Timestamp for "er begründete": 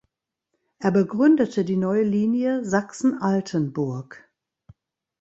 0.79-1.63